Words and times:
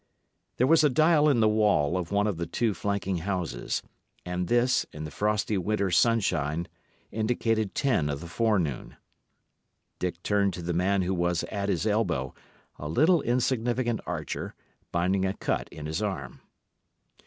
There 0.57 0.65
was 0.65 0.83
a 0.83 0.89
dial 0.89 1.29
in 1.29 1.41
the 1.41 1.47
wall 1.47 1.95
of 1.95 2.11
one 2.11 2.25
of 2.25 2.37
the 2.37 2.47
two 2.47 2.73
flanking 2.73 3.17
houses; 3.19 3.83
and 4.25 4.47
this, 4.47 4.83
in 4.91 5.03
the 5.03 5.11
frosty 5.11 5.59
winter 5.59 5.91
sunshine, 5.91 6.67
indicated 7.11 7.75
ten 7.75 8.09
of 8.09 8.19
the 8.19 8.27
forenoon. 8.27 8.97
Dick 9.99 10.23
turned 10.23 10.55
to 10.55 10.63
the 10.63 10.73
man 10.73 11.03
who 11.03 11.13
was 11.13 11.43
at 11.51 11.69
his 11.69 11.85
elbow, 11.85 12.33
a 12.79 12.89
little 12.89 13.21
insignificant 13.21 13.99
archer, 14.07 14.55
binding 14.91 15.23
a 15.23 15.35
cut 15.35 15.69
in 15.69 15.85
his 15.85 16.01
arm. 16.01 16.41